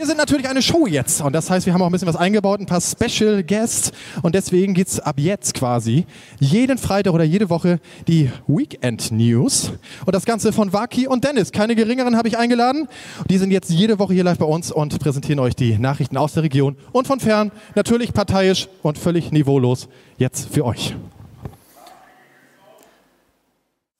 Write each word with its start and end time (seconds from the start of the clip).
Wir 0.00 0.06
sind 0.06 0.16
natürlich 0.16 0.48
eine 0.48 0.62
Show 0.62 0.86
jetzt 0.86 1.20
und 1.20 1.34
das 1.34 1.50
heißt, 1.50 1.66
wir 1.66 1.74
haben 1.74 1.82
auch 1.82 1.86
ein 1.88 1.92
bisschen 1.92 2.08
was 2.08 2.16
eingebaut, 2.16 2.58
ein 2.58 2.64
paar 2.64 2.80
Special 2.80 3.44
Guests 3.44 3.92
und 4.22 4.34
deswegen 4.34 4.72
geht's 4.72 4.98
ab 4.98 5.16
jetzt 5.18 5.52
quasi 5.52 6.06
jeden 6.38 6.78
Freitag 6.78 7.12
oder 7.12 7.22
jede 7.22 7.50
Woche 7.50 7.80
die 8.08 8.30
Weekend 8.46 9.12
News 9.12 9.74
und 10.06 10.14
das 10.14 10.24
Ganze 10.24 10.54
von 10.54 10.72
Waki 10.72 11.06
und 11.06 11.24
Dennis. 11.24 11.52
Keine 11.52 11.76
geringeren 11.76 12.16
habe 12.16 12.28
ich 12.28 12.38
eingeladen. 12.38 12.88
Die 13.28 13.36
sind 13.36 13.50
jetzt 13.50 13.68
jede 13.68 13.98
Woche 13.98 14.14
hier 14.14 14.24
live 14.24 14.38
bei 14.38 14.46
uns 14.46 14.72
und 14.72 14.98
präsentieren 15.00 15.38
euch 15.38 15.54
die 15.54 15.76
Nachrichten 15.76 16.16
aus 16.16 16.32
der 16.32 16.44
Region 16.44 16.78
und 16.92 17.06
von 17.06 17.20
fern, 17.20 17.52
natürlich 17.74 18.14
parteiisch 18.14 18.68
und 18.80 18.96
völlig 18.96 19.32
niveaulos 19.32 19.86
jetzt 20.16 20.48
für 20.48 20.64
euch. 20.64 20.96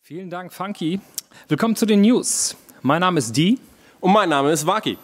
Vielen 0.00 0.30
Dank, 0.30 0.54
Funky. 0.54 0.98
Willkommen 1.48 1.76
zu 1.76 1.84
den 1.84 2.00
News. 2.00 2.56
Mein 2.80 3.02
Name 3.02 3.18
ist 3.18 3.36
Dee. 3.36 3.58
Und 4.00 4.14
mein 4.14 4.30
Name 4.30 4.50
ist 4.50 4.66
Waki. 4.66 4.96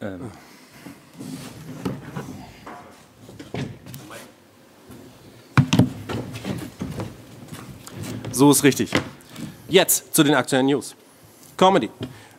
Ähm. 0.00 0.30
So 8.32 8.50
ist 8.50 8.64
richtig. 8.64 8.90
Jetzt 9.68 10.14
zu 10.14 10.24
den 10.24 10.34
aktuellen 10.34 10.66
News. 10.66 10.94
Comedy. 11.56 11.90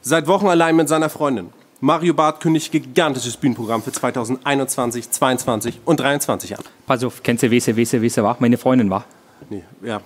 Seit 0.02 0.28
Wochen 0.28 0.48
allein 0.48 0.76
mit 0.76 0.90
seiner 0.90 1.10
Freundin. 1.10 1.52
Mario 1.82 2.14
Barth 2.14 2.40
kündigt 2.40 2.72
gigantisches 2.72 3.38
Bühnenprogramm 3.38 3.82
für 3.82 3.92
2021, 3.92 5.10
2022 5.10 5.76
und 5.86 5.98
2023 5.98 6.58
an. 6.58 6.64
Pass 6.86 7.04
auf, 7.04 7.22
kennst 7.24 7.44
du 7.44 7.52
Wese, 7.52 7.76
Wese, 7.76 8.02
Wese, 8.02 8.24
war? 8.24 8.38
Meine 8.40 8.58
Freundin 8.58 8.90
war. 8.90 9.06
Nee, 9.50 9.64
ja. 9.84 10.02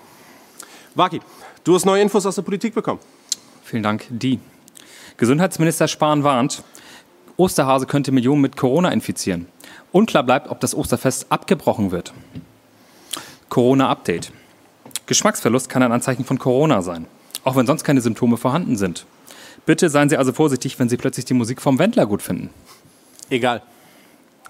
Waki, 0.95 1.21
du 1.63 1.75
hast 1.75 1.85
neue 1.85 2.02
Infos 2.02 2.25
aus 2.25 2.35
der 2.35 2.41
Politik 2.41 2.73
bekommen. 2.73 2.99
Vielen 3.63 3.83
Dank, 3.83 4.05
die. 4.09 4.39
Gesundheitsminister 5.17 5.88
Spahn 5.88 6.23
warnt, 6.23 6.63
Osterhase 7.39 7.85
könnte 7.85 8.11
Millionen 8.11 8.41
mit 8.41 8.57
Corona 8.57 8.91
infizieren. 8.91 9.47
Unklar 9.93 10.23
bleibt, 10.23 10.49
ob 10.49 10.59
das 10.59 10.75
Osterfest 10.75 11.31
abgebrochen 11.31 11.91
wird. 11.91 12.13
Corona-Update. 13.47 14.31
Geschmacksverlust 15.05 15.69
kann 15.69 15.81
ein 15.81 15.91
Anzeichen 15.91 16.25
von 16.25 16.38
Corona 16.38 16.81
sein, 16.81 17.08
auch 17.45 17.55
wenn 17.55 17.66
sonst 17.66 17.83
keine 17.83 18.02
Symptome 18.02 18.38
vorhanden 18.38 18.75
sind. 18.75 19.05
Bitte 19.66 19.89
seien 19.89 20.09
Sie 20.09 20.17
also 20.17 20.33
vorsichtig, 20.33 20.78
wenn 20.80 20.89
Sie 20.89 20.97
plötzlich 20.97 21.25
die 21.25 21.33
Musik 21.33 21.61
vom 21.61 21.80
Wendler 21.80 22.05
gut 22.05 22.22
finden. 22.22 22.50
Egal. 23.30 23.61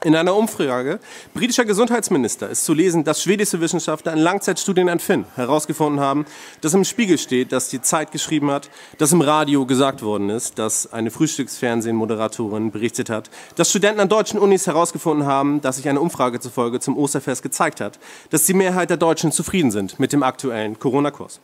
In 0.02 0.16
einer 0.16 0.34
Umfrage 0.34 1.00
britischer 1.34 1.66
Gesundheitsminister 1.66 2.50
ist 2.50 2.64
zu 2.64 2.74
lesen, 2.74 3.04
dass 3.04 3.22
schwedische 3.22 3.60
Wissenschaftler 3.60 4.14
in 4.14 4.20
Langzeitstudien 4.20 4.88
an 4.88 5.00
Finn 5.00 5.26
herausgefunden 5.36 6.00
haben, 6.00 6.26
dass 6.62 6.74
im 6.74 6.86
Spiegel 6.86 7.18
steht, 7.18 7.52
dass 7.52 7.68
die 7.68 7.82
Zeit 7.82 8.14
geschrieben 8.14 8.50
hat, 8.50 8.70
dass 8.98 9.12
im 9.12 9.20
Radio 9.20 9.66
gesagt 9.66 10.02
worden 10.02 10.30
ist, 10.30 10.58
dass 10.58 10.94
eine 10.94 11.12
Frühstücksfernsehen-Moderatorin 11.12 12.72
berichtet 12.72 13.10
hat, 13.10 13.30
dass 13.58 13.72
Studenten 13.72 14.00
an 14.00 14.08
deutschen 14.08 14.40
Unis 14.40 14.68
herausgefunden 14.68 15.28
haben, 15.28 15.60
dass 15.60 15.76
sich 15.76 15.90
eine 15.90 16.00
Umfrage 16.00 16.40
zufolge 16.40 16.80
zum 16.80 16.98
Osterfest 16.98 17.44
gezeigt 17.44 17.82
hat, 17.82 18.00
dass 18.30 18.46
die 18.46 18.54
Mehrheit 18.54 18.90
der 18.90 18.98
Deutschen 18.98 19.34
zufrieden 19.34 19.72
sind 19.72 20.00
mit 20.00 20.14
dem 20.14 20.24
aktuellen 20.24 20.80
Corona-Kurs. 20.80 21.42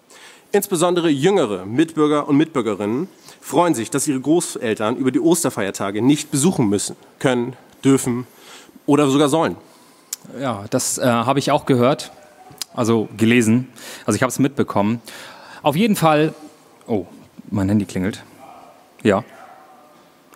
Insbesondere 0.54 1.10
jüngere 1.10 1.66
Mitbürger 1.66 2.30
und 2.30 2.38
Mitbürgerinnen 2.38 3.10
freuen 3.42 3.76
sich, 3.76 3.90
dass 3.90 4.08
ihre 4.08 4.22
Großeltern 4.22 4.96
über 4.96 5.12
die 5.12 5.20
Osterfeiertage 5.20 6.02
nicht 6.02 6.32
besuchen 6.32 6.70
müssen, 6.70 6.96
können, 7.20 7.58
dürfen 7.84 8.26
oder 8.86 9.08
sogar 9.10 9.30
sollen. 9.30 9.56
Ja, 10.40 10.66
das 10.70 10.98
äh, 10.98 11.06
habe 11.06 11.40
ich 11.40 11.52
auch 11.52 11.66
gehört, 11.66 12.12
also 12.74 13.08
gelesen. 13.18 13.68
Also 14.06 14.16
ich 14.16 14.24
habe 14.24 14.30
es 14.30 14.40
mitbekommen. 14.40 15.02
Auf 15.62 15.76
jeden 15.76 15.96
Fall. 15.96 16.34
Oh, 16.88 17.06
mein 17.50 17.70
Handy 17.70 17.86
klingelt. 17.86 18.24
Ja. 19.04 19.24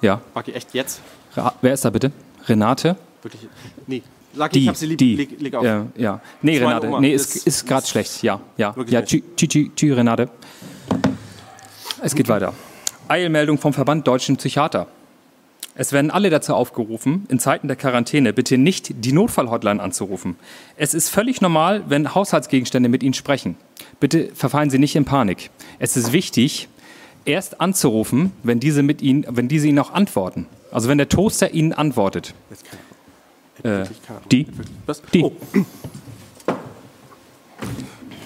Ja. 0.01 0.21
Lucky, 0.35 0.53
echt 0.53 0.73
jetzt? 0.73 1.01
Ra 1.35 1.53
wer 1.61 1.73
ist 1.73 1.85
da 1.85 1.89
bitte? 1.89 2.11
Renate? 2.47 2.95
Wirklich? 3.21 3.47
Nee. 3.87 4.03
Lucky, 4.33 4.53
die, 4.53 4.63
ich 4.63 4.67
hab 4.69 4.75
sie 4.75 4.85
lieb. 4.85 4.97
Die. 4.99 5.15
Leg, 5.15 5.41
leg 5.41 5.55
auf. 5.55 5.63
Ja, 5.63 5.87
ja. 5.95 6.21
Nee, 6.41 6.59
Renate. 6.59 6.87
Oma. 6.87 6.99
Nee, 6.99 7.13
ist, 7.13 7.47
ist 7.47 7.67
gerade 7.67 7.85
schlecht. 7.85 8.21
Ja, 8.23 8.39
ja. 8.57 8.75
Ja, 8.87 9.01
tschü, 9.01 9.23
tschü, 9.35 9.47
tschü, 9.47 9.71
tschü, 9.75 9.93
Renate. 9.93 10.29
Es 12.01 12.15
geht 12.15 12.29
weiter. 12.29 12.53
Eilmeldung 13.07 13.57
vom 13.57 13.73
Verband 13.73 14.07
Deutschen 14.07 14.37
Psychiater. 14.37 14.87
Es 15.79 15.93
werden 15.93 16.11
alle 16.11 16.29
dazu 16.29 16.55
aufgerufen, 16.55 17.25
in 17.29 17.39
Zeiten 17.39 17.69
der 17.69 17.77
Quarantäne 17.77 18.33
bitte 18.33 18.57
nicht 18.57 19.05
die 19.05 19.13
Notfallhotline 19.13 19.81
anzurufen. 19.81 20.35
Es 20.75 20.93
ist 20.93 21.07
völlig 21.07 21.39
normal, 21.39 21.85
wenn 21.87 22.13
Haushaltsgegenstände 22.13 22.89
mit 22.89 23.01
Ihnen 23.01 23.13
sprechen. 23.13 23.55
Bitte 24.01 24.29
verfallen 24.35 24.69
Sie 24.69 24.77
nicht 24.77 24.97
in 24.97 25.05
Panik. 25.05 25.51
Es 25.79 25.95
ist 25.95 26.11
wichtig, 26.11 26.67
erst 27.23 27.61
anzurufen, 27.61 28.33
wenn 28.43 28.59
diese, 28.59 28.83
mit 28.83 29.01
Ihnen, 29.01 29.25
wenn 29.29 29.47
diese 29.47 29.69
Ihnen 29.69 29.79
auch 29.79 29.93
antworten. 29.93 30.47
Also 30.69 30.89
wenn 30.89 30.97
der 30.97 31.07
Toaster 31.07 31.53
Ihnen 31.53 31.71
antwortet. 31.71 32.33
Äh, 33.63 33.85
die? 34.29 34.47
Was? 34.85 35.01
Die. 35.13 35.23
Oh. 35.23 35.31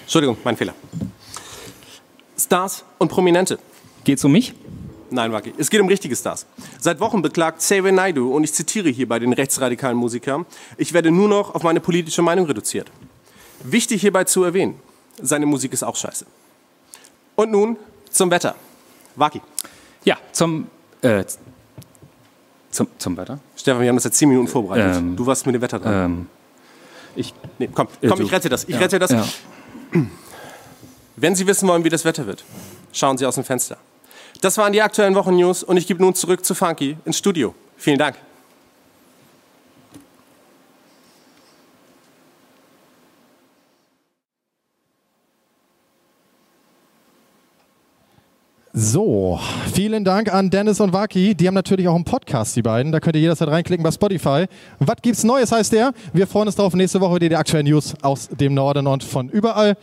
Entschuldigung, 0.02 0.38
mein 0.42 0.56
Fehler. 0.56 0.74
Stars 2.36 2.84
und 2.98 3.06
Prominente. 3.06 3.60
Geht's 4.02 4.24
um 4.24 4.32
mich? 4.32 4.54
Nein, 5.14 5.32
Waki. 5.32 5.54
Es 5.56 5.70
geht 5.70 5.80
um 5.80 5.86
richtige 5.86 6.16
Stars. 6.16 6.44
Seit 6.80 6.98
Wochen 6.98 7.22
beklagt 7.22 7.58
Xavier 7.58 7.92
Naidu, 7.92 8.34
und 8.34 8.42
ich 8.42 8.52
zitiere 8.52 8.88
hier 8.88 9.08
bei 9.08 9.20
den 9.20 9.32
rechtsradikalen 9.32 9.96
Musikern, 9.96 10.44
ich 10.76 10.92
werde 10.92 11.12
nur 11.12 11.28
noch 11.28 11.54
auf 11.54 11.62
meine 11.62 11.78
politische 11.78 12.20
Meinung 12.20 12.46
reduziert. 12.46 12.90
Wichtig 13.62 14.00
hierbei 14.00 14.24
zu 14.24 14.42
erwähnen, 14.42 14.74
seine 15.22 15.46
Musik 15.46 15.72
ist 15.72 15.84
auch 15.84 15.94
scheiße. 15.94 16.26
Und 17.36 17.52
nun 17.52 17.76
zum 18.10 18.28
Wetter. 18.32 18.56
Waki. 19.14 19.40
Ja, 20.04 20.18
zum, 20.32 20.66
äh, 21.00 21.24
zum, 22.72 22.88
zum 22.98 23.16
Wetter? 23.16 23.38
Stefan, 23.54 23.82
wir 23.82 23.88
haben 23.88 23.96
das 23.96 24.04
jetzt 24.04 24.16
zehn 24.16 24.28
Minuten 24.28 24.48
vorbereitet. 24.48 24.96
Ähm, 24.96 25.14
du 25.14 25.24
warst 25.24 25.46
mit 25.46 25.54
dem 25.54 25.62
Wetter 25.62 25.78
dran. 25.78 26.04
Ähm, 26.04 26.26
ich, 27.14 27.32
nee, 27.60 27.68
komm, 27.72 27.86
komm, 28.08 28.20
ich 28.20 28.32
rette 28.32 28.48
das. 28.48 28.64
Ich 28.64 28.70
ja, 28.70 28.78
rette 28.78 28.98
das. 28.98 29.10
Ja. 29.12 29.24
Wenn 31.14 31.36
Sie 31.36 31.46
wissen 31.46 31.68
wollen, 31.68 31.84
wie 31.84 31.88
das 31.88 32.04
Wetter 32.04 32.26
wird, 32.26 32.44
schauen 32.92 33.16
Sie 33.16 33.24
aus 33.24 33.36
dem 33.36 33.44
Fenster. 33.44 33.76
Das 34.40 34.58
waren 34.58 34.72
die 34.72 34.82
aktuellen 34.82 35.14
Wochennews 35.14 35.62
und 35.62 35.76
ich 35.76 35.86
gebe 35.86 36.02
nun 36.02 36.14
zurück 36.14 36.44
zu 36.44 36.54
Funky 36.54 36.96
ins 37.04 37.18
Studio. 37.18 37.54
Vielen 37.76 37.98
Dank. 37.98 38.16
So, 48.76 49.38
vielen 49.72 50.04
Dank 50.04 50.34
an 50.34 50.50
Dennis 50.50 50.80
und 50.80 50.92
Waki. 50.92 51.36
Die 51.36 51.46
haben 51.46 51.54
natürlich 51.54 51.86
auch 51.86 51.94
einen 51.94 52.02
Podcast, 52.02 52.56
die 52.56 52.62
beiden. 52.62 52.90
Da 52.90 52.98
könnt 52.98 53.14
ihr 53.14 53.22
jederzeit 53.22 53.46
reinklicken 53.46 53.84
bei 53.84 53.92
Spotify. 53.92 54.46
Was 54.80 54.96
gibt's 55.00 55.22
Neues, 55.22 55.52
heißt 55.52 55.72
der. 55.74 55.92
Wir 56.12 56.26
freuen 56.26 56.48
uns 56.48 56.56
darauf 56.56 56.74
nächste 56.74 57.00
Woche 57.00 57.14
wieder 57.14 57.28
die 57.28 57.36
aktuellen 57.36 57.66
News 57.66 57.94
aus 58.02 58.28
dem 58.28 58.52
Norden 58.52 58.88
und 58.88 59.04
von 59.04 59.28
überall. 59.28 59.76